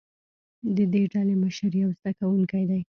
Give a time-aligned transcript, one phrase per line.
[0.75, 2.79] د دې ډلې مشر یو زده کوونکی دی.